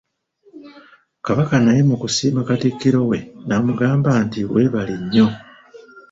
[1.25, 3.17] Kabaka naye mu kusiima Katikkiro we,
[3.47, 5.27] n'amugamba nti weebale nnyo.